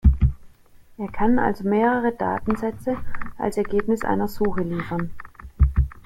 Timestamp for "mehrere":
1.69-2.11